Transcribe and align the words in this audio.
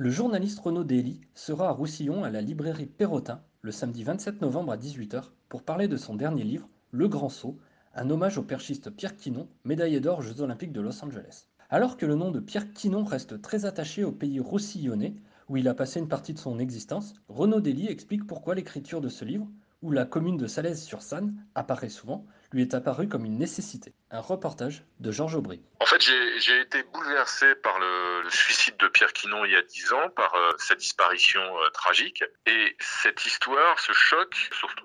Le 0.00 0.10
journaliste 0.10 0.60
Renaud 0.60 0.84
Dely 0.84 1.22
sera 1.34 1.70
à 1.70 1.72
Roussillon 1.72 2.22
à 2.22 2.30
la 2.30 2.40
librairie 2.40 2.86
Perrotin 2.86 3.42
le 3.62 3.72
samedi 3.72 4.04
27 4.04 4.40
novembre 4.42 4.70
à 4.70 4.76
18h 4.76 5.24
pour 5.48 5.64
parler 5.64 5.88
de 5.88 5.96
son 5.96 6.14
dernier 6.14 6.44
livre, 6.44 6.68
Le 6.92 7.08
Grand 7.08 7.28
Saut, 7.28 7.58
un 7.96 8.08
hommage 8.08 8.38
au 8.38 8.44
perchiste 8.44 8.90
Pierre 8.90 9.16
Quinon, 9.16 9.48
médaillé 9.64 9.98
d'or 9.98 10.20
aux 10.20 10.22
Jeux 10.22 10.40
Olympiques 10.40 10.70
de 10.70 10.80
Los 10.80 11.04
Angeles. 11.04 11.48
Alors 11.68 11.96
que 11.96 12.06
le 12.06 12.14
nom 12.14 12.30
de 12.30 12.38
Pierre 12.38 12.72
Quinon 12.72 13.02
reste 13.02 13.42
très 13.42 13.64
attaché 13.64 14.04
au 14.04 14.12
pays 14.12 14.38
roussillonnais, 14.38 15.16
où 15.48 15.56
il 15.56 15.66
a 15.66 15.74
passé 15.74 15.98
une 15.98 16.06
partie 16.06 16.32
de 16.32 16.38
son 16.38 16.60
existence, 16.60 17.14
Renaud 17.28 17.60
Dely 17.60 17.88
explique 17.88 18.24
pourquoi 18.24 18.54
l'écriture 18.54 19.00
de 19.00 19.08
ce 19.08 19.24
livre, 19.24 19.48
où 19.82 19.90
la 19.90 20.04
commune 20.04 20.36
de 20.36 20.46
Salaise-sur-Sanne 20.46 21.34
apparaît 21.56 21.88
souvent, 21.88 22.24
lui 22.52 22.62
est 22.62 22.74
apparu 22.74 23.08
comme 23.08 23.24
une 23.24 23.38
nécessité. 23.38 23.94
Un 24.10 24.20
reportage 24.20 24.84
de 25.00 25.12
Georges 25.12 25.34
Aubry. 25.34 25.60
En 25.80 25.86
fait, 25.86 26.00
j'ai 26.00 26.60
été 26.60 26.82
bouleversé 26.82 27.54
par 27.56 27.78
le, 27.78 28.28
suicide 28.30 28.76
de 28.78 28.88
Pierre 28.88 29.12
Quinon 29.12 29.44
il 29.44 29.52
y 29.52 29.56
a 29.56 29.62
dix 29.62 29.92
ans, 29.92 30.10
par 30.10 30.34
euh, 30.34 30.52
sa 30.58 30.74
disparition 30.74 31.40
euh, 31.40 31.68
tragique. 31.70 32.24
Et 32.46 32.76
cette 32.80 33.24
histoire, 33.24 33.78
ce 33.78 33.92
choc, 33.92 34.34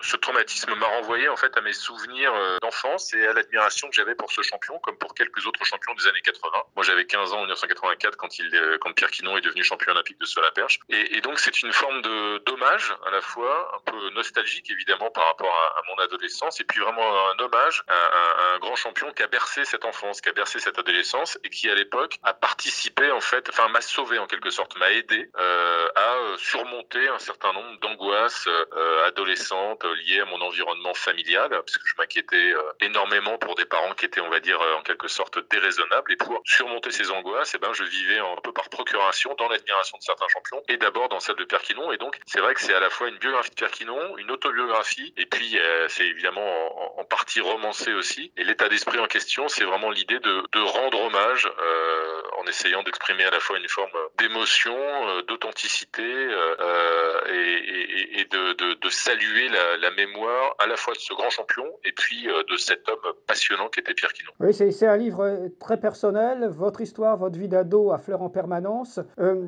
ce 0.02 0.18
traumatisme 0.18 0.74
m'a 0.76 0.86
renvoyé 0.86 1.28
en 1.30 1.36
fait 1.36 1.58
à 1.58 1.62
mes 1.62 1.74
souvenirs 1.74 2.34
euh, 2.34 2.58
d'enfance 2.62 3.14
et 3.14 3.26
à 3.26 3.34
l'admiration 3.34 3.90
que 3.90 3.96
j'avais 3.96 4.16
pour 4.16 4.32
ce 4.32 4.42
champion, 4.42 4.78
comme 4.80 4.98
pour 4.98 5.14
quelques 5.14 5.46
autres 5.46 5.66
champions 5.66 5.94
des 5.96 6.08
années 6.08 6.22
80. 6.22 6.50
Moi, 6.76 6.86
j'avais 6.86 7.06
15 7.06 7.34
ans 7.34 7.38
en 7.38 7.42
1984 7.42 8.18
quand, 8.18 8.94
Pierre 8.94 9.12
Quinon 9.12 9.38
est 9.38 9.42
devenu 9.42 9.64
champion 9.64 9.92
olympique 9.92 10.20
de 10.20 10.26
saut 10.26 10.44
à 10.44 10.52
perche. 10.52 10.80
Et, 10.90 11.22
donc, 11.22 11.40
c'est 11.40 11.64
une 11.64 11.74
forme 11.74 12.02
de 12.02 12.38
dommage 12.46 12.94
à 13.08 13.12
la 13.12 13.22
fois, 13.22 13.72
un 13.76 13.92
peu 13.92 14.10
nostalgique 14.12 14.70
évidemment 14.70 15.10
par 15.12 15.26
rapport 15.26 15.54
à, 15.54 15.82
mon 15.90 16.04
adolescence, 16.04 16.60
et 16.62 16.64
puis 16.64 16.80
vraiment 16.80 17.30
un 17.30 17.44
hommage 17.44 17.84
à 17.88 18.56
un 18.56 18.60
grand 18.60 18.76
champion 18.76 19.13
qui 19.14 19.24
a 19.24 19.28
bercé 19.28 19.66
cette 19.66 19.86
enfance, 19.86 20.22
qui 20.22 20.30
a 20.30 20.34
bercé 20.34 20.60
cette 20.60 20.78
adolescence 20.80 21.38
et 21.44 21.50
qui 21.50 21.70
à 21.70 21.76
l'époque 21.76 22.18
a 22.24 22.34
participé 22.34 23.12
en 23.12 23.22
fait, 23.22 23.50
enfin 23.50 23.68
m'a 23.70 23.82
sauvé 23.82 24.20
en 24.20 24.28
quelque 24.28 24.50
sorte, 24.50 24.78
m'a 24.78 24.92
aidé 24.92 25.30
euh, 25.38 25.88
à 25.96 26.18
surmonter 26.38 27.08
un 27.08 27.20
certain 27.20 27.54
nombre 27.54 27.80
d'angoisses 27.80 28.48
euh, 28.48 29.08
adolescentes 29.08 29.84
liées 30.06 30.22
à 30.22 30.26
mon 30.26 30.42
environnement 30.42 30.94
familial, 30.94 31.50
parce 31.50 31.78
que 31.78 31.88
je 31.88 31.94
m'inquiétais 31.98 32.52
euh, 32.54 32.62
énormément 32.82 33.38
pour 33.38 33.56
des 33.56 33.66
parents 33.66 33.94
qui 33.94 34.06
étaient, 34.06 34.22
on 34.22 34.30
va 34.30 34.40
dire, 34.40 34.60
en 34.78 34.82
quelque 34.82 35.08
sorte 35.08 35.40
déraisonnables. 35.50 36.12
Et 36.12 36.16
pour 36.16 36.42
surmonter 36.46 36.92
ces 36.92 37.12
angoisses, 37.12 37.54
eh 37.56 37.58
ben 37.58 37.74
je 37.74 37.84
vivais 37.84 38.20
un 38.20 38.36
peu 38.44 38.52
par 38.52 38.70
procuration 38.70 39.36
dans 39.36 39.48
l'admiration 39.48 39.98
de 39.98 40.04
certains 40.04 40.28
champions 40.30 40.62
et 40.68 40.78
d'abord 40.78 41.10
dans 41.10 41.20
celle 41.20 41.36
de 41.36 41.44
Pierre 41.46 41.62
Quinon. 41.62 41.92
Et 41.92 41.98
donc 41.98 42.20
c'est 42.26 42.40
vrai 42.40 42.54
que 42.54 42.62
c'est 42.62 42.74
à 42.74 42.80
la 42.80 42.90
fois 42.90 43.08
une 43.08 43.18
biographie 43.18 43.52
de 43.52 43.56
Pierre 43.56 43.72
Quinon, 43.72 44.18
une 44.18 44.32
autobiographie, 44.32 45.14
et 45.18 45.26
puis 45.26 45.58
c'est 45.90 46.06
évidemment 46.06 46.98
en, 46.98 47.02
en 47.02 47.06
partie 47.06 47.42
romancé 47.42 47.94
aussi. 47.94 48.32
Et 48.38 48.44
l'état 48.44 48.70
d'esprit 48.70 49.00
question, 49.08 49.48
c'est 49.48 49.64
vraiment 49.64 49.90
l'idée 49.90 50.20
de, 50.20 50.44
de, 50.52 50.60
rendre 50.60 51.02
hommage 51.02 51.48
euh, 51.48 52.03
en 52.44 52.50
essayant 52.50 52.84
d'exprimer 52.84 53.24
à 53.24 53.32
la 53.32 53.40
fois 53.40 53.58
une 53.58 53.68
forme 53.68 53.90
d'émotion, 54.20 54.76
euh, 54.76 55.22
d'authenticité 55.24 56.04
euh, 56.04 57.22
et, 57.30 58.26
de, 58.26 58.90
saluer 58.90 59.50
la, 59.50 59.92
mémoire 59.92 60.56
à 60.60 60.68
la 60.68 60.76
fois 60.76 60.94
de 60.94 61.00
ce 61.00 61.14
grand 61.14 61.30
champion 61.30 61.66
et 61.84 61.92
puis 61.92 62.26
de 62.26 62.58
cet 62.58 62.88
homme 62.88 63.14
passionnant 63.28 63.68
qui 63.70 63.80
était 63.80 63.94
Pierre 63.94 64.14
Quinon. 64.14 64.32
Oui, 64.40 64.54
c'est 64.54 64.88
un 64.88 64.98
livre 64.98 65.50
très 65.60 65.80
personnel, 65.80 66.48
votre 66.48 66.82
histoire, 66.82 67.18
votre 67.18 67.38
vie 67.38 67.48
d'ado 67.48 67.92
à 67.92 67.98
fleur 67.98 68.22
en 68.22 68.30
permanence. 68.30 69.00
Euh, 69.20 69.48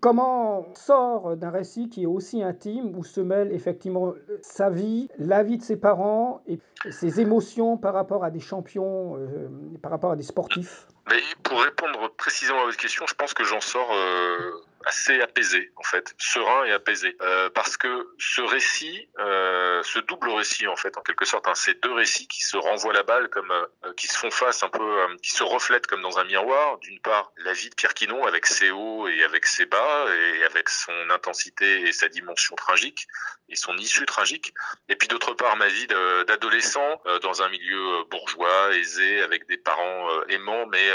comment 0.00 0.66
sort 0.74 1.36
d'un 1.36 1.50
récit 1.50 1.88
qui 1.88 2.04
est 2.04 2.06
aussi 2.06 2.42
intime, 2.42 2.96
où 2.96 3.04
se 3.04 3.20
mêle 3.20 3.52
effectivement 3.52 4.14
sa 4.42 4.70
vie, 4.70 5.08
la 5.18 5.42
vie 5.42 5.58
de 5.58 5.62
ses 5.62 5.76
parents 5.76 6.42
et 6.46 6.58
ses 6.90 7.20
émotions 7.20 7.76
par 7.76 7.94
rapport 7.94 8.24
à 8.24 8.30
des 8.30 8.40
champions, 8.40 9.16
euh, 9.16 9.48
par 9.82 9.90
rapport 9.90 10.12
à 10.12 10.16
des 10.16 10.22
sportifs? 10.22 10.86
Mais 11.08 11.22
Pour 11.42 11.62
répondre 11.62 12.08
précisément 12.16 12.62
à 12.62 12.64
votre 12.64 12.78
question, 12.78 13.06
je 13.06 13.14
pense 13.14 13.34
que 13.34 13.44
j'en 13.44 13.60
sors 13.60 13.92
euh, 13.92 14.64
assez 14.86 15.20
apaisé, 15.20 15.72
en 15.76 15.82
fait, 15.82 16.14
serein 16.18 16.64
et 16.64 16.72
apaisé. 16.72 17.16
Euh, 17.22 17.50
parce 17.50 17.76
que 17.76 18.08
ce 18.18 18.40
récit, 18.40 19.08
euh, 19.18 19.82
ce 19.82 19.98
double 20.00 20.30
récit, 20.30 20.66
en 20.66 20.76
fait, 20.76 20.96
en 20.96 21.02
quelque 21.02 21.24
sorte, 21.24 21.48
hein, 21.48 21.54
ces 21.54 21.74
deux 21.74 21.92
récits 21.92 22.28
qui 22.28 22.44
se 22.44 22.56
renvoient 22.56 22.92
la 22.92 23.02
balle, 23.02 23.28
comme 23.28 23.50
euh, 23.50 23.92
qui 23.96 24.06
se 24.06 24.16
font 24.16 24.30
face 24.30 24.62
un 24.62 24.68
peu, 24.68 24.82
euh, 24.82 25.16
qui 25.22 25.30
se 25.30 25.42
reflètent 25.42 25.86
comme 25.86 26.02
dans 26.02 26.18
un 26.18 26.24
miroir. 26.24 26.78
D'une 26.78 27.00
part, 27.00 27.32
la 27.38 27.52
vie 27.52 27.70
de 27.70 27.74
Pierre 27.74 27.94
Quinon 27.94 28.24
avec 28.24 28.46
ses 28.46 28.70
hauts 28.70 29.08
et 29.08 29.24
avec 29.24 29.46
ses 29.46 29.66
bas, 29.66 30.06
et 30.14 30.44
avec 30.44 30.68
son 30.68 31.10
intensité 31.10 31.82
et 31.82 31.92
sa 31.92 32.08
dimension 32.08 32.54
tragique, 32.56 33.06
et 33.48 33.56
son 33.56 33.76
issue 33.76 34.06
tragique. 34.06 34.52
Et 34.88 34.96
puis 34.96 35.08
d'autre 35.08 35.34
part, 35.34 35.56
ma 35.56 35.68
vie 35.68 35.86
d'adolescent 35.86 37.02
euh, 37.06 37.18
dans 37.20 37.42
un 37.42 37.48
milieu 37.48 38.04
bourgeois, 38.10 38.74
aisé, 38.74 39.22
avec 39.22 39.46
des 39.46 39.58
parents 39.58 40.08
aimants, 40.28 40.66
mais 40.66 40.90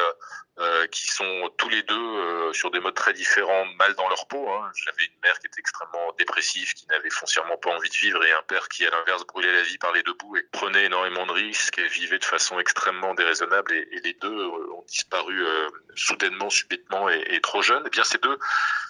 euh, 0.59 0.87
qui 0.87 1.07
sont 1.07 1.49
tous 1.55 1.69
les 1.69 1.83
deux 1.83 1.95
euh, 1.95 2.51
sur 2.51 2.69
des 2.69 2.81
modes 2.81 2.93
très 2.93 3.13
différents, 3.13 3.65
mal 3.79 3.95
dans 3.95 4.07
leur 4.09 4.27
peau. 4.27 4.51
Hein. 4.51 4.71
J'avais 4.75 5.05
une 5.05 5.19
mère 5.23 5.39
qui 5.39 5.47
était 5.47 5.59
extrêmement 5.59 6.13
dépressive, 6.17 6.73
qui 6.73 6.85
n'avait 6.87 7.09
foncièrement 7.09 7.57
pas 7.57 7.71
envie 7.71 7.89
de 7.89 7.95
vivre, 7.95 8.23
et 8.23 8.31
un 8.31 8.43
père 8.43 8.67
qui, 8.69 8.85
à 8.85 8.91
l'inverse, 8.91 9.25
brûlait 9.25 9.51
la 9.51 9.63
vie 9.63 9.77
par 9.77 9.91
les 9.91 10.03
deux 10.03 10.13
bouts 10.13 10.37
et 10.37 10.43
prenait 10.51 10.85
énormément 10.85 11.25
de 11.25 11.31
risques 11.31 11.79
et 11.79 11.87
vivait 11.87 12.19
de 12.19 12.25
façon 12.25 12.59
extrêmement 12.59 13.13
déraisonnable. 13.15 13.73
Et, 13.73 13.99
les 14.03 14.13
deux 14.13 14.29
euh, 14.29 14.73
ont 14.73 14.85
disparu 14.87 15.45
euh, 15.45 15.69
soudainement, 15.95 16.49
subitement 16.49 17.09
et, 17.09 17.39
trop 17.41 17.61
jeunes. 17.61 17.83
Et 17.83 17.87
eh 17.87 17.89
bien 17.89 18.03
ces 18.03 18.17
deux, 18.17 18.37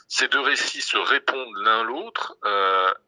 ces 0.08 0.28
deux 0.28 0.42
récits 0.42 0.82
se 0.82 0.98
répondent 0.98 1.56
l'un 1.58 1.84
l'autre 1.84 2.38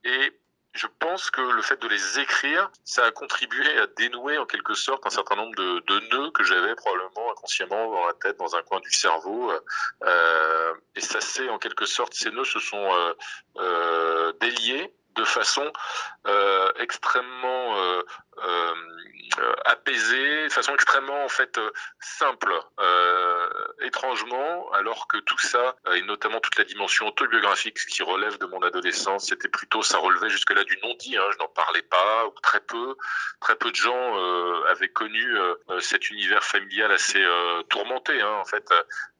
et 0.03 0.33
je 0.73 0.87
pense 0.99 1.29
que 1.31 1.41
le 1.41 1.61
fait 1.61 1.81
de 1.81 1.87
les 1.87 2.19
écrire, 2.19 2.69
ça 2.85 3.05
a 3.05 3.11
contribué 3.11 3.77
à 3.77 3.87
dénouer 3.87 4.37
en 4.37 4.45
quelque 4.45 4.73
sorte 4.73 5.05
un 5.05 5.09
certain 5.09 5.35
nombre 5.35 5.55
de, 5.55 5.79
de 5.79 5.99
nœuds 6.11 6.31
que 6.31 6.43
j'avais 6.43 6.75
probablement 6.75 7.31
inconsciemment 7.31 7.91
dans 7.91 8.07
la 8.07 8.13
tête, 8.13 8.37
dans 8.37 8.55
un 8.55 8.61
coin 8.63 8.79
du 8.79 8.91
cerveau. 8.91 9.51
Euh, 10.03 10.73
et 10.95 11.01
ça 11.01 11.19
c'est 11.19 11.49
en 11.49 11.59
quelque 11.59 11.85
sorte, 11.85 12.13
ces 12.13 12.31
nœuds 12.31 12.45
se 12.45 12.59
sont 12.59 12.93
euh, 12.93 13.13
euh, 13.57 14.33
déliés 14.39 14.93
de 15.15 15.23
façon 15.25 15.71
euh, 16.27 16.71
extrêmement 16.79 17.77
euh, 17.77 18.01
euh, 18.43 18.73
apaisée, 19.65 20.47
de 20.47 20.53
façon 20.53 20.73
extrêmement 20.73 21.25
en 21.25 21.29
fait 21.29 21.59
simple, 21.99 22.53
étrangement, 23.81 24.71
alors 24.71 25.07
que 25.07 25.17
tout 25.17 25.39
ça 25.39 25.75
et 25.93 26.01
notamment 26.03 26.39
toute 26.39 26.57
la 26.57 26.63
dimension 26.63 27.07
autobiographique, 27.07 27.79
ce 27.79 27.87
qui 27.87 28.03
relève 28.03 28.37
de 28.37 28.45
mon 28.45 28.61
adolescence, 28.61 29.27
c'était 29.27 29.49
plutôt 29.49 29.81
ça 29.81 29.97
relevait 29.97 30.29
jusque 30.29 30.51
là 30.51 30.63
du 30.63 30.77
non-dit. 30.83 31.17
Hein, 31.17 31.25
je 31.33 31.37
n'en 31.37 31.47
parlais 31.47 31.81
pas 31.81 32.25
ou 32.27 32.33
très 32.41 32.61
peu. 32.61 32.95
Très 33.39 33.55
peu 33.55 33.71
de 33.71 33.75
gens 33.75 34.17
avaient 34.67 34.89
connu 34.89 35.35
cet 35.79 36.09
univers 36.09 36.43
familial 36.43 36.91
assez 36.91 37.23
tourmenté 37.69 38.21
hein, 38.21 38.33
en 38.39 38.45
fait 38.45 38.69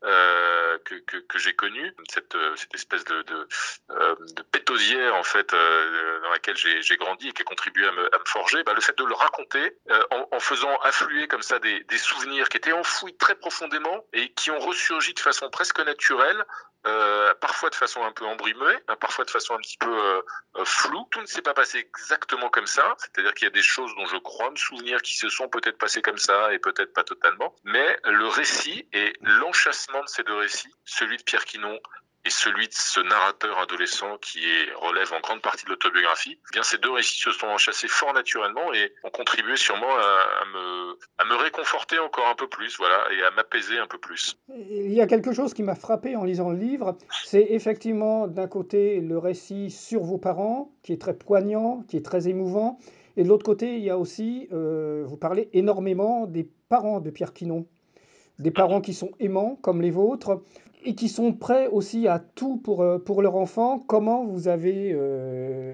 que, 0.02 0.96
que, 1.20 1.40
j'ai 1.40 1.54
connu, 1.54 1.94
cette, 2.10 2.38
cette 2.56 2.74
espèce 2.76 3.04
de, 3.06 3.24
de, 3.24 3.48
pétosière 4.52 5.16
en 5.16 5.24
fait 5.24 5.52
dans 5.52 6.30
laquelle 6.30 6.56
j'ai 6.56 6.98
grandi 6.98 7.30
et 7.30 7.32
qui 7.34 7.42
a 7.42 7.46
contribué 7.46 7.88
à 7.88 7.92
me, 7.92 8.10
forger, 8.26 8.64
bah, 8.64 8.74
le 8.74 8.82
fait 8.82 8.98
de 8.98 9.04
le 9.04 9.14
raconter 9.14 9.78
euh, 9.90 10.04
en, 10.12 10.28
en, 10.32 10.40
faisant 10.40 10.76
affluer 10.84 11.28
comme 11.28 11.42
ça 11.42 11.60
des, 11.60 11.84
des, 11.84 11.98
souvenirs 11.98 12.50
qui 12.50 12.58
étaient 12.58 12.72
enfouis 12.72 13.16
très 13.18 13.36
profondément 13.36 14.06
et 14.14 14.30
qui 14.34 14.51
ont 14.52 14.60
ressurgi 14.60 15.14
de 15.14 15.20
façon 15.20 15.50
presque 15.50 15.80
naturelle, 15.80 16.46
euh, 16.88 17.34
parfois 17.36 17.70
de 17.70 17.76
façon 17.76 18.04
un 18.04 18.12
peu 18.12 18.26
embrumée, 18.26 18.76
hein, 18.88 18.96
parfois 19.00 19.24
de 19.24 19.30
façon 19.30 19.54
un 19.54 19.60
petit 19.60 19.78
peu 19.78 19.92
euh, 19.92 20.66
floue. 20.66 21.08
Tout 21.12 21.22
ne 21.22 21.28
s'est 21.28 21.42
pas 21.42 21.54
passé 21.54 21.78
exactement 21.78 22.50
comme 22.50 22.66
ça, 22.66 22.96
c'est-à-dire 22.98 23.34
qu'il 23.34 23.46
y 23.46 23.48
a 23.48 23.54
des 23.54 23.62
choses 23.62 23.94
dont 23.96 24.06
je 24.06 24.18
crois 24.18 24.50
me 24.50 24.56
souvenir 24.56 25.02
qui 25.02 25.16
se 25.16 25.30
sont 25.30 25.48
peut-être 25.48 25.78
passées 25.78 26.02
comme 26.02 26.18
ça 26.18 26.54
et 26.54 26.60
peut-être 26.60 26.94
pas 26.94 27.04
totalement, 27.04 27.56
mais 27.64 28.00
le 28.06 28.28
récit 28.28 28.88
et 28.94 29.14
l'enchassement 29.22 30.02
de 30.04 30.10
ces 30.10 30.24
deux 30.24 30.36
récits, 30.36 30.74
celui 30.86 31.18
de 31.18 31.24
Pierre 31.24 31.46
Quinon 31.46 31.80
et 32.24 32.30
celui 32.30 32.68
de 32.68 32.74
ce 32.74 33.00
narrateur 33.00 33.58
adolescent 33.60 34.18
qui 34.20 34.46
relève 34.76 35.12
en 35.14 35.20
grande 35.22 35.42
partie 35.42 35.66
de 35.66 35.72
l'autobiographie, 35.72 36.40
eh 36.40 36.54
bien 36.54 36.64
ces 36.64 36.78
deux 36.78 36.92
récits 36.92 37.20
se 37.20 37.32
sont 37.32 37.48
enchassés 37.48 37.88
fort 37.88 38.14
naturellement 38.14 38.74
et 38.74 38.94
ont 39.04 39.10
contribué 39.10 39.56
sûrement 39.56 39.98
à, 39.98 40.46
me, 40.54 40.71
à 41.18 41.26
me 41.26 41.36
réconforter 41.36 42.00
encore 42.00 42.28
un 42.28 42.36
peu 42.36 42.48
plus, 42.48 42.78
voilà, 42.78 42.98
et 43.18 43.24
à 43.24 43.32
m'apaiser 43.32 43.78
un 43.78 43.88
peu 43.88 43.98
plus. 43.98 44.38
Il 44.50 44.92
y 44.92 45.02
a 45.02 45.08
quelque 45.08 45.34
chose 45.34 45.54
qui 45.54 45.64
m'a 45.64 45.76
frappé 45.76 46.16
en 46.16 46.24
lisant 46.24 46.50
le 46.50 46.58
livre, 46.58 46.98
c'est 47.24 47.48
effectivement 47.50 48.28
d'un 48.28 48.48
côté 48.48 49.00
le 49.02 49.18
récit 49.18 49.70
sur 49.70 50.04
vos 50.04 50.18
parents, 50.18 50.72
qui 50.84 50.94
est 50.94 51.02
très 51.02 51.14
poignant, 51.14 51.84
qui 51.88 51.98
est 51.98 52.06
très 52.06 52.28
émouvant, 52.28 52.80
Et 53.18 53.24
de 53.24 53.30
l'autre 53.30 53.46
côté, 53.46 53.76
il 53.76 53.84
y 53.84 53.90
a 53.90 53.98
aussi, 53.98 54.48
vous 54.52 55.18
parlez 55.18 55.50
énormément 55.54 56.28
des 56.28 56.50
parents 56.70 57.00
de 57.00 57.10
Pierre 57.10 57.34
Quinon, 57.34 57.66
des 58.40 58.52
parents 58.52 58.82
qui 58.82 58.94
sont 58.94 59.12
aimants 59.20 59.58
comme 59.62 59.82
les 59.82 59.92
vôtres 59.92 60.42
et 60.84 60.96
qui 60.96 61.10
sont 61.10 61.34
prêts 61.34 61.68
aussi 61.68 62.08
à 62.08 62.18
tout 62.20 62.58
pour, 62.58 62.84
pour 63.06 63.22
leur 63.22 63.36
enfant. 63.36 63.80
Comment 63.80 64.26
vous 64.26 64.48
avez 64.48 64.98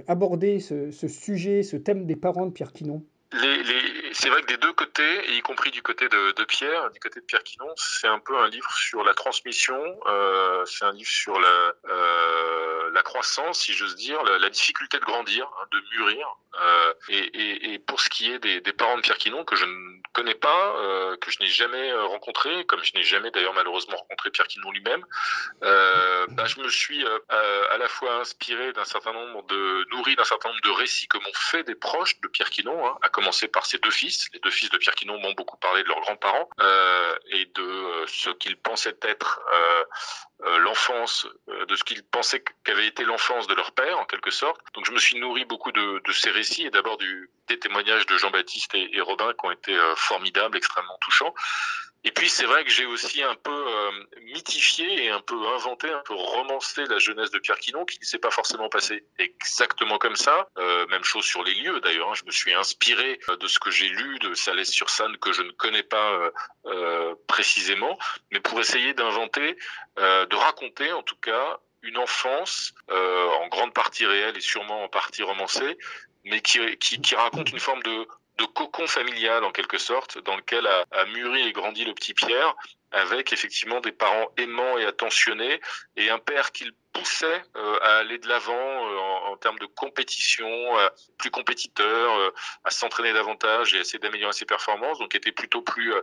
abordé 0.08 0.60
ce, 0.60 0.92
ce, 0.92 1.08
sujet, 1.08 1.64
ce 1.64 1.78
thème 1.78 2.06
des 2.06 2.16
parents 2.16 2.46
de 2.46 2.52
Pierre 2.52 2.74
Quinon? 2.74 3.04
Les, 3.34 3.58
les, 3.64 3.97
c'est 4.20 4.30
vrai 4.30 4.42
que 4.42 4.48
des 4.48 4.58
deux 4.58 4.74
côtés, 4.74 5.36
y 5.36 5.42
compris 5.42 5.70
du 5.70 5.84
côté 5.84 6.10
de, 6.10 6.44
Pierre, 6.46 6.90
du 6.90 7.00
côté 7.00 7.20
de 7.20 7.26
Pierre 7.26 7.44
Quinon, 7.44 7.72
c'est 7.76 8.08
un 8.08 8.18
peu 8.18 8.36
un 8.40 8.48
livre 8.48 8.72
sur 8.74 9.04
la 9.04 9.14
transmission, 9.14 9.80
euh, 10.08 10.66
c'est 10.66 10.86
un 10.86 10.92
livre 10.94 11.10
sur 11.10 11.40
la, 11.40 11.74
euh, 11.90 12.90
la 12.94 13.04
croissance, 13.04 13.60
si 13.60 13.74
j'ose 13.74 13.96
dire, 13.96 14.24
la, 14.24 14.50
difficulté 14.50 14.98
de 14.98 15.06
grandir, 15.06 15.48
hein, 15.62 15.66
de 15.72 15.98
mûrir. 15.98 16.28
Euh, 16.60 16.94
et, 17.10 17.18
et, 17.20 17.74
et, 17.74 17.80
pour 17.80 18.02
ce 18.02 18.10
qui 18.10 18.32
est 18.32 18.40
des, 18.40 18.74
parents 18.74 18.96
de 18.96 19.02
Pierre 19.02 19.20
Quinon, 19.20 19.46
que 19.46 19.56
je 19.56 19.66
ne 19.66 20.02
connais 20.14 20.34
pas, 20.34 20.74
que 21.22 21.30
je 21.30 21.38
n'ai 21.42 21.48
jamais 21.48 21.94
rencontré, 21.94 22.66
comme 22.66 22.84
je 22.84 22.94
n'ai 22.96 23.04
jamais 23.04 23.30
d'ailleurs 23.30 23.54
malheureusement 23.54 23.98
rencontré 23.98 24.32
Pierre 24.32 24.48
Quinon 24.48 24.72
lui-même, 24.72 25.06
bah, 25.62 26.46
je 26.46 26.60
me 26.60 26.70
suis 26.70 27.06
à 27.30 27.78
la 27.78 27.88
fois 27.88 28.16
inspiré 28.16 28.74
d'un 28.74 28.86
certain 28.86 29.14
nombre 29.14 29.46
de, 29.46 29.86
nourri 29.92 30.16
d'un 30.16 30.24
certain 30.24 30.50
nombre 30.50 30.62
de 30.62 30.72
récits 30.72 31.08
que 31.08 31.20
m'ont 31.20 31.34
fait 31.36 31.64
des 31.64 31.76
proches 31.76 32.20
de 32.22 32.28
Pierre 32.28 32.50
Quinon, 32.50 32.88
hein, 32.88 32.98
commencer 33.12 33.48
par 33.48 33.68
ses 33.68 33.78
deux 33.78 33.92
fils. 33.92 34.07
Les 34.34 34.40
deux 34.40 34.52
fils 34.52 34.70
de 34.70 34.78
Pierre 34.78 34.96
Quinon 34.96 35.20
m'ont 35.20 35.34
beaucoup 35.34 35.58
parlé 35.58 35.84
de 35.84 35.88
leurs 35.88 36.02
grands-parents 36.02 36.50
euh, 36.62 37.16
et 37.32 37.46
de 37.46 37.62
euh, 37.62 38.06
ce 38.08 38.30
qu'ils 38.30 38.58
pensaient 38.58 38.98
être 39.02 39.42
euh, 39.54 40.58
l'enfance, 40.60 41.28
de 41.48 41.76
ce 41.76 41.84
qu'ils 41.84 42.04
pensaient 42.04 42.44
qu'avait 42.64 42.88
été 42.88 43.04
l'enfance 43.04 43.48
de 43.48 43.56
leur 43.56 43.72
père, 43.72 44.00
en 44.00 44.06
quelque 44.06 44.30
sorte. 44.30 44.60
Donc 44.76 44.86
je 44.86 44.92
me 44.92 45.00
suis 45.00 45.20
nourri 45.20 45.46
beaucoup 45.46 45.72
de, 45.72 46.02
de 46.06 46.12
ces 46.12 46.30
récits 46.30 46.66
et 46.66 46.70
d'abord 46.70 46.98
des 47.48 47.60
témoignages 47.60 48.06
de 48.06 48.18
Jean-Baptiste 48.18 48.76
et, 48.76 49.02
Robin 49.02 49.34
qui 49.34 49.46
ont 49.46 49.52
été 49.52 49.78
formidables, 49.96 50.58
extrêmement 50.58 50.98
touchants. 51.02 51.34
Et 52.04 52.12
puis 52.12 52.30
c'est 52.30 52.46
vrai 52.46 52.64
que 52.64 52.70
j'ai 52.70 52.86
aussi 52.86 53.22
un 53.22 53.36
peu 53.36 53.52
euh, 53.52 53.92
mythifié 54.22 55.06
et 55.06 55.10
un 55.10 55.20
peu 55.20 55.36
inventé, 55.50 55.90
un 55.90 56.02
peu 56.06 56.14
romancé 56.14 56.86
la 56.86 57.00
jeunesse 57.00 57.32
de 57.32 57.40
Pierre 57.40 57.60
Quinon, 57.60 57.84
qui 57.86 58.00
ne 58.00 58.06
s'est 58.06 58.18
pas 58.18 58.32
forcément 58.32 58.70
passé 58.70 59.04
exactement 59.20 59.98
comme 59.98 60.16
ça. 60.16 60.48
Euh, 60.58 60.88
même 60.88 61.04
chose 61.04 61.26
sur 61.26 61.44
les 61.44 61.54
lieux 61.56 61.82
d'ailleurs. 61.82 62.10
Hein. 62.10 62.16
Je 62.16 62.24
me 62.26 62.32
suis 62.32 62.54
inspiré 62.54 63.20
euh, 63.30 63.36
de 63.36 63.48
ce 63.48 63.60
que 63.60 63.72
j'ai 63.72 63.90
lu 63.90 64.20
de 64.20 64.34
Salès 64.36 64.70
sur 64.70 64.90
Sanne 64.90 65.18
que 65.18 65.34
je 65.34 65.42
ne 65.42 65.52
connais 65.52 65.84
pas 65.84 66.14
euh, 66.14 66.32
euh, 66.68 67.16
précisément, 67.28 67.98
mais 68.32 68.40
pour 68.40 68.60
essayer 68.60 68.94
d'inventer, 68.94 69.58
de 69.98 70.36
raconter 70.36 70.94
en 70.94 71.04
tout 71.04 71.18
cas 71.18 71.60
une 71.82 71.98
enfance 71.98 72.74
en 72.90 73.48
grande 73.48 73.74
partie 73.74 74.06
réelle 74.06 74.38
et 74.38 74.42
sûrement 74.42 74.84
en 74.84 74.90
partie 74.90 75.24
romancée, 75.24 75.78
mais 76.30 76.42
qui, 76.42 76.60
qui, 76.78 77.02
qui 77.02 77.16
raconte 77.16 77.52
une 77.52 77.60
forme 77.60 77.84
de 77.84 78.08
de 78.38 78.46
cocon 78.46 78.88
familial 78.88 79.44
en 79.44 79.52
quelque 79.52 79.78
sorte, 79.78 80.20
dans 80.24 80.36
lequel 80.36 80.68
a, 80.68 80.86
a 80.92 81.06
mûri 81.06 81.48
et 81.48 81.52
grandi 81.52 81.84
le 81.86 81.94
petit 81.94 82.14
Pierre, 82.14 82.56
avec 82.92 83.34
effectivement 83.34 83.82
des 83.82 83.92
parents 83.92 84.30
aimants 84.38 84.78
et 84.78 84.86
attentionnés, 84.86 85.60
et 85.96 86.10
un 86.10 86.20
père 86.20 86.52
qu'il 86.52 86.72
poussait 86.98 87.44
euh, 87.56 87.80
à 87.82 87.98
aller 87.98 88.18
de 88.18 88.28
l'avant 88.28 88.54
euh, 88.54 88.98
en, 88.98 89.32
en, 89.32 89.38
termes 89.38 89.60
de 89.60 89.66
compétition, 89.66 90.48
euh, 90.48 90.90
plus 91.18 91.32
compétiteur, 91.32 92.34
à 92.64 92.72
s'entraîner 92.72 93.14
davantage 93.14 93.74
et 93.74 93.80
essayer 93.80 94.00
d'améliorer 94.00 94.34
ses 94.34 94.46
performances. 94.46 95.00
Donc 95.00 95.16
était 95.16 95.32
plutôt 95.32 95.62
plus 95.62 95.94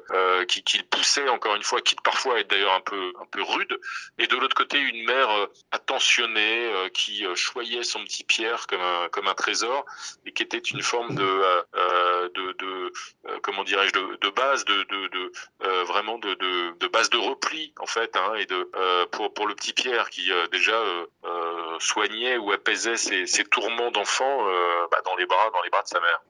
qu'il 0.49 0.65
qui 0.65 0.83
poussait 0.83 1.29
encore 1.29 1.55
une 1.55 1.63
fois, 1.63 1.81
quitte 1.81 2.01
parfois 2.03 2.37
à 2.37 2.39
être 2.41 2.51
d'ailleurs 2.51 2.75
un 2.75 2.81
peu 2.81 3.13
un 3.21 3.27
peu 3.27 3.43
rude. 3.43 3.79
Et 4.19 4.27
de 4.27 4.37
l'autre 4.37 4.57
côté, 4.57 4.79
une 4.79 5.05
mère 5.05 5.29
attentionnée 5.71 6.71
qui 6.93 7.25
choyait 7.35 7.83
son 7.83 8.03
petit 8.05 8.25
Pierre 8.25 8.67
comme 8.67 8.81
un 8.81 9.09
comme 9.11 9.29
un 9.29 9.35
trésor 9.35 9.85
et 10.27 10.33
qui 10.33 10.43
était 10.43 10.59
une 10.59 10.83
forme 10.83 11.15
de 11.15 11.43
de, 12.29 12.53
de 12.53 12.93
comment 13.43 13.65
dirais-je 13.65 13.93
de, 13.93 14.19
de, 14.21 14.31
base 14.31 14.65
de, 14.65 14.83
de, 14.85 15.09
de 15.09 15.33
vraiment 15.85 16.19
de, 16.19 16.35
de, 16.35 16.87
base 16.89 17.11
de 17.11 17.19
repli 17.19 17.73
en 17.79 17.87
fait 17.87 18.17
hein, 18.17 18.35
et 18.37 18.47
de 18.47 18.69
pour 19.11 19.33
pour 19.33 19.47
le 19.47 19.55
petit 19.55 19.73
Pierre 19.73 20.11
qui 20.11 20.31
déjà 20.51 20.75
euh, 20.75 21.07
euh, 21.25 21.77
soignait 21.81 22.37
ou 22.37 22.53
apaisait 22.53 22.97
ses, 22.97 23.27
ses 23.27 23.45
tourments 23.45 23.91
d'enfant 23.91 24.47
euh, 24.47 24.87
bah, 24.91 24.99
dans 25.05 25.17
les 25.17 25.27
bras, 25.27 25.51
dans 25.53 25.63
les 25.63 25.71
bras 25.71 25.83
de 25.83 25.89
sa 25.89 26.01
mère. 26.01 26.23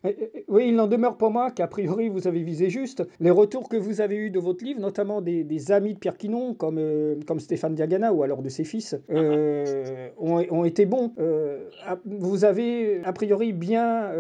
Oui, 0.49 0.69
il 0.69 0.77
n'en 0.77 0.87
demeure 0.87 1.17
pas 1.17 1.29
moins 1.29 1.51
qu'à 1.51 1.67
priori 1.67 2.09
vous 2.09 2.27
avez 2.27 2.43
visé 2.43 2.71
juste. 2.71 3.03
Les 3.21 3.31
retours 3.31 3.69
que 3.69 3.77
vous 3.77 4.01
avez 4.01 4.17
eus 4.17 4.31
de 4.31 4.39
votre 4.39 4.65
livre, 4.65 4.81
notamment 4.81 5.21
des, 5.21 5.45
des 5.45 5.73
amis 5.73 5.95
de 5.95 5.99
Pierre 5.99 6.17
Quinon, 6.17 6.55
comme, 6.55 6.79
euh, 6.79 7.17
comme 7.27 7.41
Stéphane 7.41 7.75
Diagana 7.75 8.13
ou 8.13 8.23
alors 8.23 8.43
de 8.43 8.49
ses 8.49 8.65
fils, 8.65 8.97
euh, 9.11 10.11
ont, 10.19 10.45
ont, 10.51 10.65
été 10.65 10.87
bons. 10.87 11.15
Euh, 11.19 11.69
vous 12.05 12.45
avez 12.45 13.03
a 13.05 13.13
priori 13.13 13.53
bien 13.53 14.13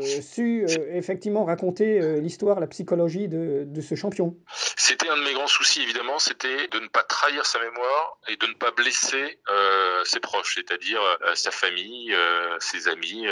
su 0.00 0.66
effectivement 0.90 1.44
raconter 1.44 2.20
l'histoire, 2.20 2.60
la 2.60 2.66
psychologie 2.66 3.28
de, 3.28 3.64
de 3.66 3.80
ce 3.80 3.94
champion. 3.94 4.36
C'était 4.76 5.08
un 5.08 5.16
de 5.16 5.22
mes 5.22 5.32
grands 5.32 5.46
soucis 5.46 5.82
évidemment, 5.82 6.18
c'était 6.18 6.68
de 6.70 6.78
ne 6.78 6.88
pas 6.88 7.02
trahir 7.02 7.46
sa 7.46 7.58
mémoire 7.58 8.18
et 8.28 8.36
de 8.36 8.46
ne 8.46 8.54
pas 8.54 8.70
blesser 8.72 9.38
ses 10.04 10.20
proches, 10.20 10.54
c'est-à-dire 10.56 11.00
sa 11.34 11.50
famille, 11.50 12.14
ses 12.60 12.88
amis, 12.88 13.26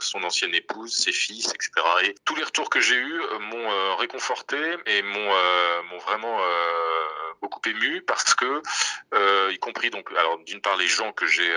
son 0.00 0.22
ancienne 0.22 0.54
épouse, 0.54 0.94
ses 0.94 1.12
fils, 1.12 1.48
etc. 1.54 1.70
Et 2.04 2.14
tous 2.24 2.34
les 2.36 2.44
retours 2.44 2.70
que 2.70 2.80
j'ai 2.80 2.96
eus 2.96 3.20
m'ont 3.40 3.96
réconforté 3.96 4.56
et 4.86 5.02
m'ont 5.02 5.98
vraiment 6.04 6.40
beaucoup 7.40 7.60
ému 7.66 8.02
parce 8.02 8.34
que, 8.34 8.62
y 9.50 9.58
compris 9.58 9.90
donc, 9.90 10.10
alors 10.16 10.38
d'une 10.38 10.60
part 10.60 10.76
les 10.76 10.88
gens 10.88 11.12
que 11.12 11.26
j'ai 11.26 11.54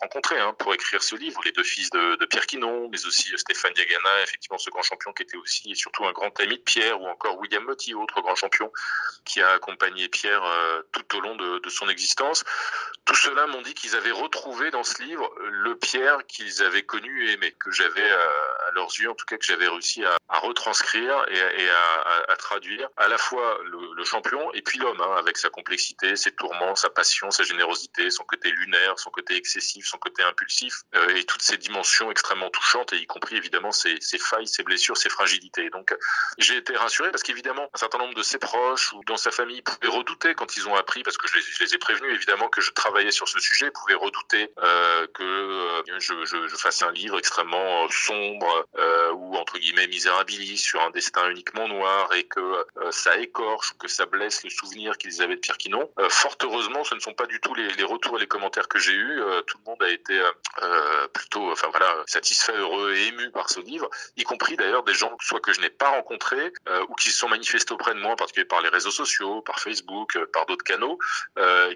rencontré 0.00 0.38
hein, 0.38 0.54
pour 0.58 0.74
écrire 0.74 1.02
ce 1.02 1.16
livre, 1.16 1.40
les 1.44 1.52
deux 1.52 1.62
fils 1.62 1.90
de, 1.90 2.16
de, 2.16 2.26
Pierre 2.26 2.46
Quinon, 2.46 2.88
mais 2.90 3.06
aussi 3.06 3.32
Stéphane 3.36 3.72
Diagana, 3.74 4.22
effectivement 4.22 4.58
ce 4.58 4.70
grand 4.70 4.82
champion 4.82 5.12
qui 5.12 5.22
était 5.22 5.36
aussi 5.36 5.72
et 5.72 5.74
surtout 5.74 6.04
un 6.04 6.12
grand 6.12 6.38
ami 6.40 6.58
de 6.58 6.62
Pierre, 6.62 7.00
ou 7.00 7.06
encore 7.06 7.38
William 7.38 7.64
Motti, 7.64 7.94
autre 7.94 8.20
grand 8.20 8.34
champion 8.34 8.70
qui 9.24 9.40
a 9.42 9.50
accompagné 9.50 10.08
Pierre 10.08 10.44
euh, 10.44 10.82
tout 10.92 11.16
au 11.16 11.20
long 11.20 11.36
de, 11.36 11.58
de 11.58 11.68
son 11.70 11.88
existence. 11.88 12.44
Tout 13.04 13.14
cela 13.14 13.46
m'ont 13.46 13.62
dit 13.62 13.74
qu'ils 13.74 13.96
avaient 13.96 14.10
retrouvé 14.10 14.70
dans 14.70 14.84
ce 14.84 15.02
livre 15.02 15.30
le 15.50 15.76
Pierre 15.76 16.18
qu'ils 16.26 16.62
avaient 16.62 16.84
connu 16.84 17.28
et 17.28 17.32
aimé, 17.32 17.54
que 17.58 17.70
j'avais 17.70 18.10
euh, 18.10 18.28
leurs 18.74 18.90
yeux, 19.00 19.10
en 19.10 19.14
tout 19.14 19.26
cas 19.26 19.36
que 19.36 19.44
j'avais 19.44 19.68
réussi 19.68 20.04
à, 20.04 20.16
retranscrire 20.40 21.24
et, 21.28 21.70
à, 21.70 22.36
traduire 22.36 22.88
à 22.96 23.08
la 23.08 23.18
fois 23.18 23.58
le, 23.64 24.04
champion 24.04 24.52
et 24.52 24.60
puis 24.60 24.78
l'homme, 24.78 25.00
hein, 25.00 25.16
avec 25.16 25.38
sa 25.38 25.48
complexité, 25.48 26.14
ses 26.16 26.32
tourments, 26.32 26.74
sa 26.74 26.90
passion, 26.90 27.30
sa 27.30 27.42
générosité, 27.42 28.10
son 28.10 28.24
côté 28.24 28.50
lunaire, 28.50 28.98
son 28.98 29.10
côté 29.10 29.34
excessif, 29.36 29.86
son 29.86 29.96
côté 29.96 30.22
impulsif 30.22 30.82
euh, 30.94 31.16
et 31.16 31.24
toutes 31.24 31.40
ces 31.40 31.56
dimensions 31.56 32.10
extrêmement 32.10 32.50
touchantes 32.50 32.92
et 32.92 32.98
y 32.98 33.06
compris 33.06 33.36
évidemment 33.36 33.72
ses, 33.72 33.98
failles, 34.18 34.46
ses 34.46 34.62
blessures, 34.62 34.98
ses 34.98 35.08
fragilités. 35.08 35.70
Donc 35.70 35.96
j'ai 36.36 36.56
été 36.56 36.76
rassuré 36.76 37.10
parce 37.10 37.22
qu'évidemment 37.22 37.70
un 37.72 37.78
certain 37.78 37.98
nombre 37.98 38.14
de 38.14 38.22
ses 38.22 38.38
proches 38.38 38.92
ou 38.92 39.02
dans 39.06 39.16
sa 39.16 39.30
famille 39.30 39.62
pouvaient 39.62 39.88
redouter 39.88 40.34
quand 40.34 40.56
ils 40.56 40.68
ont 40.68 40.74
appris, 40.74 41.02
parce 41.02 41.16
que 41.16 41.28
je 41.28 41.64
les, 41.64 41.74
ai 41.74 41.78
prévenus 41.78 42.14
évidemment 42.14 42.48
que 42.48 42.60
je 42.60 42.72
travaillais 42.72 43.10
sur 43.10 43.28
ce 43.28 43.38
sujet, 43.38 43.70
pouvaient 43.70 43.94
redouter 43.94 44.52
euh, 44.58 45.06
que 45.14 45.22
euh, 45.22 45.98
je, 45.98 46.56
fasse 46.56 46.82
un 46.82 46.92
livre 46.92 47.18
extrêmement 47.18 47.88
sombre 47.90 48.63
euh, 48.76 49.12
ou 49.12 49.36
entre 49.36 49.58
guillemets 49.58 49.86
misérabiliste 49.86 50.64
sur 50.64 50.82
un 50.82 50.90
destin 50.90 51.30
uniquement 51.30 51.68
noir 51.68 52.12
et 52.14 52.24
que 52.24 52.40
euh, 52.40 52.90
ça 52.90 53.16
écorche 53.18 53.72
ou 53.72 53.78
que 53.78 53.88
ça 53.88 54.06
blesse 54.06 54.42
le 54.42 54.50
souvenir 54.50 54.98
qu'ils 54.98 55.22
avaient 55.22 55.36
de 55.36 55.40
Pierre 55.40 55.58
Quinon. 55.58 55.88
Euh, 55.98 56.08
fort 56.08 56.36
heureusement, 56.42 56.82
ce 56.82 56.94
ne 56.94 57.00
sont 57.00 57.14
pas 57.14 57.26
du 57.26 57.40
tout 57.40 57.54
les, 57.54 57.84
retours 57.84 58.16
et 58.16 58.20
les 58.20 58.26
commentaires 58.26 58.66
que 58.66 58.78
j'ai 58.78 58.94
eus. 58.94 59.20
tout 59.46 59.58
le 59.58 59.70
monde 59.70 59.82
a 59.82 59.90
été 59.90 60.20
plutôt, 61.12 61.52
enfin 61.52 61.68
voilà, 61.70 62.02
satisfait, 62.06 62.56
heureux 62.56 62.94
et 62.94 63.08
ému 63.08 63.30
par 63.30 63.50
ce 63.50 63.60
livre, 63.60 63.88
y 64.16 64.24
compris 64.24 64.56
d'ailleurs 64.56 64.82
des 64.82 64.94
gens 64.94 65.14
soit 65.20 65.40
que 65.40 65.52
je 65.52 65.60
n'ai 65.60 65.70
pas 65.70 65.90
rencontrés 65.90 66.52
ou 66.88 66.94
qui 66.94 67.10
se 67.10 67.18
sont 67.18 67.28
manifestés 67.28 67.72
auprès 67.74 67.94
de 67.94 68.00
moi, 68.00 68.12
en 68.12 68.16
particulier 68.16 68.46
par 68.46 68.62
les 68.62 68.70
réseaux 68.70 68.90
sociaux, 68.90 69.42
par 69.42 69.60
Facebook, 69.60 70.18
par 70.32 70.46
d'autres 70.46 70.64
canaux, 70.64 70.98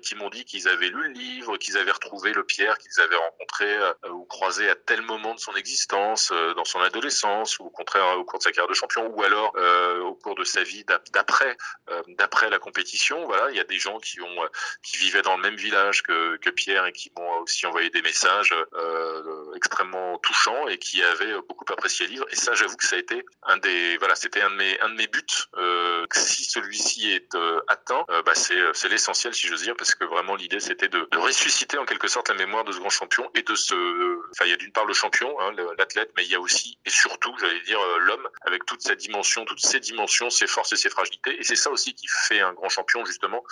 qui 0.02 0.14
m'ont 0.14 0.30
dit 0.30 0.44
qu'ils 0.44 0.68
avaient 0.68 0.88
lu 0.88 1.02
le 1.02 1.12
livre, 1.12 1.56
qu'ils 1.58 1.76
avaient 1.76 1.90
retrouvé 1.90 2.32
le 2.32 2.44
Pierre 2.44 2.78
qu'ils 2.78 3.00
avaient 3.00 3.16
rencontré 3.16 3.76
ou 4.10 4.24
croisé 4.24 4.68
à 4.68 4.74
tel 4.74 5.02
moment 5.02 5.34
de 5.34 5.40
son 5.40 5.54
existence, 5.54 6.32
dans 6.56 6.64
son 6.64 6.77
adolescence, 6.80 7.58
ou 7.58 7.64
au 7.64 7.70
contraire 7.70 8.18
au 8.18 8.24
cours 8.24 8.38
de 8.38 8.44
sa 8.44 8.52
carrière 8.52 8.68
de 8.68 8.74
champion, 8.74 9.06
ou 9.06 9.22
alors 9.22 9.54
au 10.04 10.14
cours 10.14 10.34
de 10.34 10.44
sa 10.44 10.62
vie 10.62 10.84
d'après, 11.12 11.56
d'après 12.08 12.50
la 12.50 12.58
compétition. 12.58 13.24
Voilà, 13.26 13.50
il 13.50 13.56
y 13.56 13.60
a 13.60 13.64
des 13.64 13.78
gens 13.78 13.98
qui 13.98 14.20
ont, 14.20 14.48
qui 14.82 14.96
vivaient 14.98 15.22
dans 15.22 15.36
le 15.36 15.42
même 15.42 15.56
village 15.56 16.02
que, 16.02 16.36
que 16.36 16.50
Pierre 16.50 16.86
et 16.86 16.92
qui 16.92 17.12
m'ont 17.16 17.40
aussi 17.40 17.66
envoyé 17.66 17.90
des 17.90 18.02
messages 18.02 18.54
euh, 18.74 19.54
extrêmement 19.54 20.18
touchants 20.18 20.68
et 20.68 20.78
qui 20.78 21.02
avait 21.02 21.34
beaucoup 21.48 21.64
apprécié 21.72 22.06
le 22.06 22.12
livre. 22.12 22.26
Et 22.30 22.36
ça, 22.36 22.54
j'avoue 22.54 22.76
que 22.76 22.86
ça 22.86 22.96
a 22.96 22.98
été 22.98 23.24
un 23.44 23.56
des, 23.58 23.96
voilà, 23.98 24.14
c'était 24.14 24.42
un 24.42 24.50
de 24.50 24.56
mes, 24.56 24.80
un 24.80 24.90
de 24.90 24.94
mes 24.94 25.06
buts. 25.06 25.22
Euh, 25.56 26.06
si 26.12 26.44
celui-ci 26.44 27.10
est 27.10 27.34
euh, 27.34 27.60
atteint, 27.68 28.04
euh, 28.10 28.22
bah 28.22 28.34
c'est, 28.34 28.88
l'essentiel, 28.88 29.34
si 29.34 29.46
j'ose 29.46 29.62
dire, 29.62 29.76
parce 29.76 29.94
que 29.94 30.04
vraiment 30.04 30.34
l'idée, 30.34 30.60
c'était 30.60 30.88
de, 30.88 31.08
de, 31.10 31.18
ressusciter 31.18 31.78
en 31.78 31.84
quelque 31.84 32.08
sorte 32.08 32.28
la 32.28 32.34
mémoire 32.34 32.64
de 32.64 32.72
ce 32.72 32.78
grand 32.78 32.90
champion 32.90 33.30
et 33.34 33.42
de 33.42 33.54
ce, 33.54 33.74
enfin, 34.32 34.44
il 34.44 34.50
y 34.50 34.54
a 34.54 34.56
d'une 34.56 34.72
part 34.72 34.84
le 34.84 34.94
champion, 34.94 35.38
hein, 35.40 35.52
l'athlète, 35.78 36.10
mais 36.16 36.24
il 36.24 36.30
y 36.30 36.34
a 36.34 36.40
aussi 36.40 36.67
et 36.84 36.90
surtout, 36.90 37.34
j'allais 37.38 37.62
dire, 37.62 37.80
l'homme 38.00 38.28
avec 38.46 38.64
toute 38.64 38.82
sa 38.82 38.94
dimension, 38.94 39.44
toutes 39.44 39.60
ses 39.60 39.80
dimensions, 39.80 40.30
ses 40.30 40.46
forces 40.46 40.72
et 40.72 40.76
ses 40.76 40.90
fragilités. 40.90 41.38
Et 41.38 41.44
c'est 41.44 41.56
ça 41.56 41.70
aussi 41.70 41.94
qui 41.94 42.06
fait 42.08 42.40
un 42.40 42.52
grand 42.52 42.68
champion, 42.68 43.04
justement. 43.04 43.42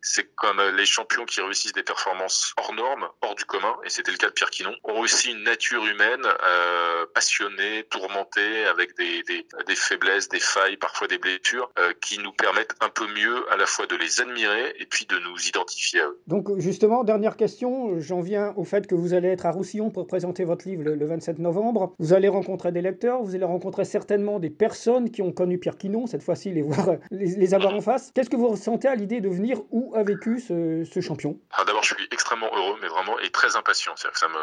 C'est 0.00 0.34
comme 0.34 0.60
les 0.60 0.86
champions 0.86 1.24
qui 1.24 1.40
réussissent 1.40 1.72
des 1.72 1.82
performances 1.82 2.54
hors 2.56 2.72
normes, 2.74 3.08
hors 3.22 3.34
du 3.34 3.44
commun, 3.44 3.76
et 3.84 3.90
c'était 3.90 4.10
le 4.10 4.16
cas 4.16 4.28
de 4.28 4.32
Pierre 4.32 4.50
Quinon, 4.50 4.74
ont 4.84 5.00
aussi 5.00 5.30
une 5.30 5.42
nature 5.42 5.84
humaine 5.86 6.24
euh, 6.24 7.06
passionnée, 7.14 7.84
tourmentée, 7.90 8.64
avec 8.66 8.96
des, 8.96 9.22
faiblesses, 9.74 10.28
des 10.28 10.40
failles, 10.40 10.76
parfois 10.76 11.06
des 11.06 11.18
blessures, 11.18 11.70
euh, 11.78 11.92
qui 12.00 12.18
nous 12.18 12.32
permettent 12.32 12.74
un 12.80 12.88
peu 12.88 13.06
mieux 13.06 13.50
à 13.52 13.56
la 13.56 13.66
fois 13.66 13.86
de 13.86 13.96
les 13.96 14.20
admirer 14.20 14.74
et 14.78 14.86
puis 14.86 15.06
de 15.06 15.18
nous 15.18 15.36
identifier 15.46 16.00
à 16.00 16.08
eux. 16.08 16.20
Donc 16.26 16.48
justement, 16.58 17.04
dernière 17.04 17.36
question, 17.36 18.00
j'en 18.00 18.20
viens 18.20 18.52
au 18.56 18.64
fait 18.64 18.86
que 18.86 18.94
vous 18.94 19.14
allez 19.14 19.28
être 19.28 19.46
à 19.46 19.50
Roussillon 19.50 19.90
pour 19.90 20.06
présenter 20.06 20.44
votre 20.44 20.66
livre 20.68 20.82
le, 20.82 21.06
27 21.06 21.38
novembre. 21.38 21.94
Vous 21.98 22.12
allez 22.12 22.28
rencontrer 22.28 22.63
des 22.70 22.82
lecteurs, 22.82 23.22
vous 23.22 23.34
allez 23.34 23.44
rencontrer 23.44 23.84
certainement 23.84 24.38
des 24.38 24.50
personnes 24.50 25.10
qui 25.10 25.22
ont 25.22 25.32
connu 25.32 25.58
Pierre 25.58 25.76
Quinon, 25.76 26.06
cette 26.06 26.22
fois-ci 26.22 26.50
les 26.52 26.62
voir, 26.62 26.96
les, 27.10 27.36
les 27.36 27.54
avoir 27.54 27.74
en 27.74 27.80
face. 27.80 28.12
Qu'est-ce 28.14 28.30
que 28.30 28.36
vous 28.36 28.48
ressentez 28.48 28.88
à 28.88 28.94
l'idée 28.94 29.20
de 29.20 29.28
venir 29.28 29.60
où 29.70 29.94
a 29.94 30.02
vécu 30.02 30.40
ce, 30.40 31.00
champion? 31.00 31.38
Ah, 31.50 31.64
D'abord, 31.64 31.82
je 31.82 31.94
suis 31.94 32.08
extrêmement 32.10 32.54
heureux, 32.54 32.78
mais 32.80 32.88
vraiment 32.88 33.18
et 33.20 33.30
très 33.30 33.56
impatient. 33.56 33.94
Que 33.94 34.18
ça 34.18 34.28
me, 34.28 34.38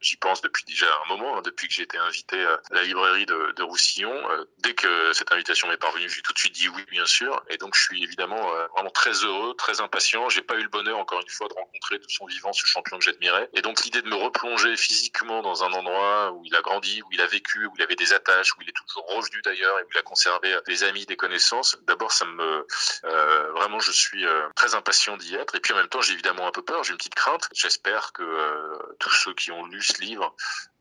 j'y 0.00 0.16
pense 0.16 0.40
depuis 0.42 0.64
déjà 0.64 0.86
un 1.04 1.08
moment, 1.08 1.38
hein, 1.38 1.42
depuis 1.44 1.68
que 1.68 1.74
j'ai 1.74 1.82
été 1.82 1.98
invité 1.98 2.38
à 2.38 2.60
la 2.70 2.82
librairie 2.82 3.26
de, 3.26 3.62
Roussillon. 3.64 4.12
Euh, 4.12 4.44
dès 4.58 4.74
que 4.74 5.12
cette 5.14 5.32
invitation 5.32 5.68
m'est 5.68 5.78
parvenue, 5.78 6.08
j'ai 6.08 6.20
tout 6.20 6.34
de 6.34 6.38
suite 6.38 6.54
dit 6.54 6.68
oui, 6.68 6.84
bien 6.90 7.06
sûr. 7.06 7.42
Et 7.48 7.56
donc, 7.56 7.74
je 7.74 7.82
suis 7.82 8.02
évidemment 8.02 8.54
euh, 8.54 8.66
vraiment 8.74 8.90
très 8.90 9.12
heureux, 9.24 9.54
très 9.56 9.80
impatient. 9.80 10.28
J'ai 10.28 10.42
pas 10.42 10.56
eu 10.56 10.62
le 10.62 10.68
bonheur, 10.68 10.98
encore 10.98 11.20
une 11.20 11.28
fois, 11.30 11.48
de 11.48 11.54
rencontrer 11.54 11.98
de 11.98 12.04
son 12.08 12.26
vivant 12.26 12.52
ce 12.52 12.66
champion 12.66 12.98
que 12.98 13.04
j'admirais. 13.04 13.48
Et 13.54 13.62
donc, 13.62 13.82
l'idée 13.84 14.02
de 14.02 14.08
me 14.08 14.16
replonger 14.16 14.76
physiquement 14.76 15.42
dans 15.42 15.64
un 15.64 15.72
endroit 15.72 16.32
où 16.32 16.42
il 16.44 16.54
a 16.54 16.60
grandi, 16.60 17.02
où 17.02 17.06
il 17.12 17.20
a 17.20 17.26
où 17.66 17.72
il 17.76 17.82
avait 17.82 17.96
des 17.96 18.12
attaches, 18.12 18.56
où 18.56 18.62
il 18.62 18.68
est 18.68 18.72
toujours 18.72 19.06
revenu 19.08 19.40
d'ailleurs, 19.42 19.78
et 19.78 19.82
où 19.82 19.88
il 19.92 19.98
a 19.98 20.02
conservé 20.02 20.56
des 20.66 20.84
amis, 20.84 21.06
des 21.06 21.16
connaissances. 21.16 21.76
D'abord, 21.82 22.12
ça 22.12 22.24
me, 22.24 22.66
euh, 23.04 23.52
vraiment, 23.52 23.80
je 23.80 23.92
suis 23.92 24.26
euh, 24.26 24.48
très 24.54 24.74
impatient 24.74 25.16
d'y 25.16 25.34
être. 25.34 25.54
Et 25.54 25.60
puis 25.60 25.72
en 25.72 25.76
même 25.76 25.88
temps, 25.88 26.00
j'ai 26.00 26.12
évidemment 26.12 26.46
un 26.46 26.52
peu 26.52 26.62
peur, 26.62 26.84
j'ai 26.84 26.92
une 26.92 26.98
petite 26.98 27.14
crainte. 27.14 27.48
J'espère 27.52 28.12
que 28.12 28.22
euh, 28.22 28.78
tous 28.98 29.10
ceux 29.10 29.34
qui 29.34 29.50
ont 29.50 29.66
lu 29.66 29.82
ce 29.82 30.00
livre 30.00 30.34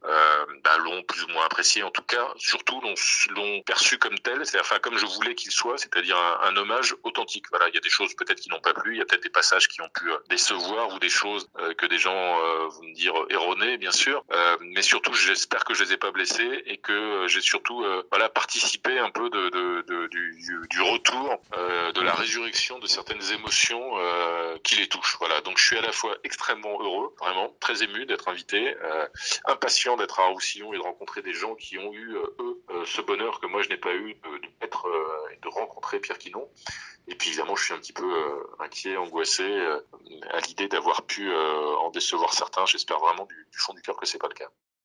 euh, 0.06 0.46
bah, 0.64 0.78
l'ont 0.78 1.02
plus 1.04 1.24
ou 1.24 1.28
moins 1.30 1.46
apprécié, 1.46 1.84
en 1.84 1.92
tout 1.92 2.04
cas, 2.04 2.28
surtout 2.38 2.82
l'ont 2.82 3.62
perçu 3.62 3.98
comme 3.98 4.18
tel, 4.20 4.44
enfin, 4.60 4.80
comme 4.80 4.98
je 4.98 5.06
voulais 5.06 5.36
qu'il 5.36 5.52
soit, 5.52 5.78
c'est-à-dire 5.78 6.18
un, 6.18 6.50
un, 6.50 6.58
hommage 6.58 6.96
authentique. 7.04 7.46
Voilà, 7.50 7.70
il 7.70 7.76
y 7.76 7.78
a 7.78 7.82
des 7.82 7.90
choses 7.90 8.14
peut-être 8.16 8.40
qui 8.40 8.50
n'ont 8.50 8.60
pas 8.60 8.74
plu, 8.74 8.96
il 8.96 8.98
y 9.00 9.02
a 9.02 9.06
peut-être 9.06 9.24
des 9.24 9.30
passages 9.30 9.68
qui 9.68 9.82
ont 9.82 9.90
pu 9.90 10.12
euh, 10.12 10.18
décevoir 10.30 10.94
ou 10.94 11.00
des 11.00 11.10
choses 11.10 11.48
euh, 11.60 11.74
que 11.74 11.86
des 11.86 11.98
gens 11.98 12.40
euh, 12.40 12.68
vont 12.68 12.84
me 12.84 12.94
dire 12.94 13.14
erronées, 13.30 13.78
bien 13.78 13.92
sûr, 13.92 14.24
mais 14.62 14.82
surtout, 14.82 15.14
j'espère 15.14 15.64
que 15.64 15.74
je 15.74 15.84
les 15.84 15.94
ai 15.94 15.98
pas 15.98 16.12
blessés 16.12 16.64
et 16.66 16.78
que 16.78 17.28
j'ai 17.28 17.42
surtout 17.42 17.86
voilà 18.12 18.30
participé 18.30 18.98
un 19.00 19.10
peu 19.10 19.30
de, 19.30 19.50
de, 19.50 19.82
de 19.88 20.08
du, 20.08 20.68
du, 20.70 20.82
retour, 20.82 21.42
de 21.94 22.02
la 22.02 22.14
résurrection 22.14 22.80
de 22.80 22.88
certaines 22.88 23.24
émotions 23.32 23.92
qui 24.64 24.76
les 24.76 24.88
touchent. 24.88 25.18
Voilà, 25.20 25.42
donc 25.42 25.58
je 25.58 25.66
suis 25.66 25.78
à 25.78 25.82
la 25.82 25.92
fois 25.92 26.16
extrêmement 26.24 26.82
heureux, 26.82 27.14
vraiment 27.20 27.56
très 27.60 27.84
ému 27.84 28.06
d'être 28.06 28.28
invité, 28.28 28.76
impatient 29.46 29.93
d'être 29.98 30.20
à 30.20 30.28
Roussillon 30.28 30.74
et 30.74 30.78
de 30.78 30.82
rencontrer 30.82 31.22
des 31.22 31.34
gens 31.34 31.56
qui 31.56 31.78
ont 31.78 31.94
eu, 31.94 32.16
euh, 32.16 32.36
eux, 32.40 32.64
euh, 32.70 32.86
ce 32.86 33.02
bonheur 33.02 33.40
que 33.40 33.48
moi 33.48 33.62
je 33.62 33.70
n'ai 33.70 33.78
pas 33.78 33.94
eu 33.94 34.16
euh, 34.26 34.40
de 35.42 35.48
rencontrer 35.48 36.00
Pierre 36.00 36.18
Quinon. 36.18 36.50
Et 37.08 37.16
puis 37.16 37.30
évidemment, 37.30 37.56
je 37.56 37.66
suis 37.66 37.74
un 37.74 37.80
petit 37.80 37.92
peu 37.92 38.14
inquiet, 38.60 38.96
angoissé 38.96 39.44
à 40.32 40.40
l'idée 40.40 40.70
d'avoir 40.70 41.02
pu 41.06 41.36
en 41.36 41.90
décevoir 41.90 42.34
certains. 42.34 42.66
J'espère 42.66 43.00
vraiment 43.00 43.26
du, 43.26 43.48
fond 43.52 43.74
du 43.74 43.82
cœur 43.82 43.98
que 43.98 44.06
c'est 44.06 44.20
pas 44.20 44.30
le 44.30 44.36
cas. 44.36 44.50